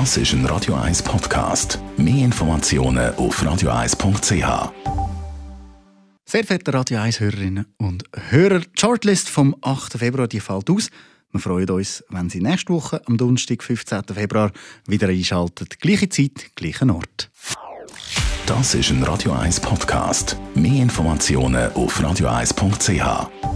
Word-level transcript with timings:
Das 0.00 0.16
ist 0.16 0.32
ein 0.32 0.44
Radio 0.46 0.74
1 0.74 1.04
Podcast. 1.04 1.78
Mehr 1.96 2.24
Informationen 2.24 3.14
auf 3.14 3.40
radio1.ch. 3.40 4.72
Sehr 6.24 6.44
verehrte 6.44 6.74
Radio 6.74 6.98
1 6.98 7.20
Hörerinnen 7.20 7.66
und 7.76 8.02
Hörer, 8.30 8.58
die 8.58 8.66
Shortlist 8.76 9.28
vom 9.28 9.54
8. 9.62 9.92
Februar 9.92 10.26
die 10.26 10.40
fällt 10.40 10.68
aus. 10.68 10.90
Wir 11.30 11.38
freuen 11.38 11.70
uns, 11.70 12.02
wenn 12.08 12.28
Sie 12.28 12.40
nächste 12.40 12.72
Woche 12.72 13.02
am 13.06 13.16
Donnerstag, 13.16 13.62
15. 13.62 14.02
Februar, 14.12 14.50
wieder 14.88 15.06
einschalten. 15.06 15.68
Gleiche 15.78 16.08
Zeit, 16.08 16.50
gleichen 16.56 16.90
Ort. 16.90 17.30
Das 18.46 18.74
ist 18.74 18.90
ein 18.90 19.04
Radio 19.04 19.30
1 19.30 19.60
Podcast. 19.60 20.36
Mehr 20.56 20.82
Informationen 20.82 21.72
auf 21.74 22.00
radio1.ch. 22.00 23.53